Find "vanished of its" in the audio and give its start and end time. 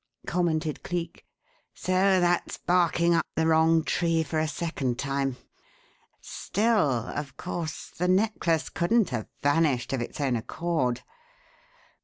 9.43-10.19